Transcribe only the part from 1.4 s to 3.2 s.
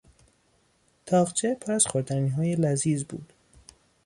پر از خوردنیهای لذیذ